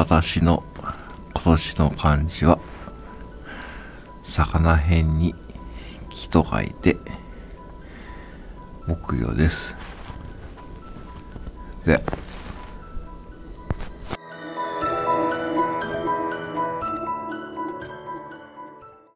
[0.00, 0.64] 私の
[1.34, 2.58] 今年の漢字は、
[4.24, 5.34] 魚辺に
[6.08, 6.96] 木と書いて、
[8.86, 9.76] 木曜です。
[11.84, 12.02] で。